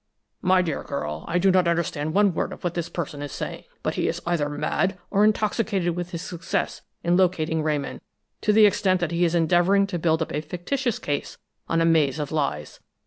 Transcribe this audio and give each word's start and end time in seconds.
"My 0.41 0.63
dear 0.63 0.81
girl, 0.83 1.25
I 1.27 1.37
do 1.37 1.51
not 1.51 1.67
understand 1.67 2.15
one 2.15 2.33
word 2.33 2.51
of 2.53 2.63
what 2.63 2.73
this 2.73 2.89
person 2.89 3.21
is 3.21 3.31
saying, 3.31 3.65
but 3.83 3.93
he 3.93 4.07
is 4.07 4.19
either 4.25 4.49
mad, 4.49 4.97
or 5.11 5.23
intoxicated 5.23 5.95
with 5.95 6.09
his 6.09 6.23
success 6.23 6.81
in 7.03 7.15
locating 7.15 7.61
Ramon, 7.61 8.01
to 8.41 8.51
the 8.51 8.65
extent 8.65 8.99
that 9.01 9.11
he 9.11 9.25
is 9.25 9.35
endeavoring 9.35 9.85
to 9.85 9.99
build 9.99 10.23
up 10.23 10.33
a 10.33 10.41
fictitious 10.41 10.97
case 10.97 11.37
on 11.69 11.81
a 11.81 11.85
maze 11.85 12.17
of 12.17 12.31
lies. 12.31 12.79